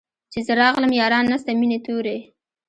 [0.31, 2.17] چي زه راغلم ياران نسته مېني توري